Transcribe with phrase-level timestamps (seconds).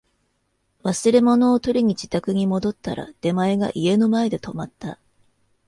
[0.83, 4.97] 忘れ物を取りに自宅に戻ったら、出前が家の前で止まった